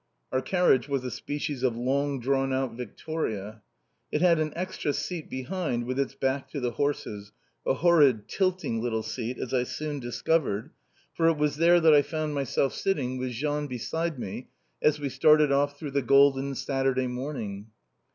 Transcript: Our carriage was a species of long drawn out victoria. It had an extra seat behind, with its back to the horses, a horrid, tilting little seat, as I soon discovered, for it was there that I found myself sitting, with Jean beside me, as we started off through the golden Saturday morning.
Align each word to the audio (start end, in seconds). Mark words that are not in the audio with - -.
Our 0.31 0.41
carriage 0.41 0.89
was 0.89 1.03
a 1.03 1.11
species 1.11 1.61
of 1.61 1.77
long 1.77 2.19
drawn 2.19 2.51
out 2.51 2.71
victoria. 2.73 3.61
It 4.11 4.19
had 4.21 4.39
an 4.39 4.51
extra 4.55 4.93
seat 4.93 5.29
behind, 5.29 5.85
with 5.85 5.99
its 5.99 6.15
back 6.15 6.49
to 6.53 6.59
the 6.59 6.71
horses, 6.71 7.31
a 7.67 7.75
horrid, 7.75 8.27
tilting 8.27 8.81
little 8.81 9.03
seat, 9.03 9.37
as 9.37 9.53
I 9.53 9.61
soon 9.61 9.99
discovered, 9.99 10.71
for 11.13 11.27
it 11.27 11.37
was 11.37 11.57
there 11.57 11.79
that 11.79 11.93
I 11.93 12.01
found 12.01 12.33
myself 12.33 12.73
sitting, 12.73 13.19
with 13.19 13.33
Jean 13.33 13.67
beside 13.67 14.17
me, 14.17 14.47
as 14.81 14.99
we 14.99 15.07
started 15.07 15.51
off 15.51 15.77
through 15.77 15.91
the 15.91 16.01
golden 16.01 16.55
Saturday 16.55 17.05
morning. 17.05 17.67